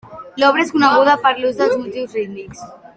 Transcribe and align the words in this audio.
L'obra 0.43 0.63
és 0.67 0.71
coneguda 0.77 1.15
per 1.27 1.35
l'ús 1.43 1.61
de 1.63 1.71
motius 1.77 2.21
rítmics. 2.21 2.69